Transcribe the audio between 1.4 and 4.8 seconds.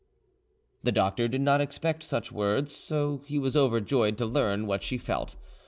not expect such words, so he was overjoyed to learn